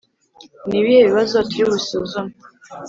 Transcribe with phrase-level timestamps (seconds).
[0.67, 2.33] Ni ibihe bibazo turi busuzume